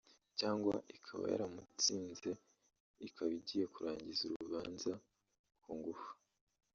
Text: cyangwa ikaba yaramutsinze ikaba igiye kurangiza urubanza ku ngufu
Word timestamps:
cyangwa 0.39 0.73
ikaba 0.97 1.23
yaramutsinze 1.31 2.29
ikaba 3.07 3.31
igiye 3.39 3.65
kurangiza 3.73 4.23
urubanza 4.29 4.91
ku 5.61 5.71
ngufu 5.77 6.09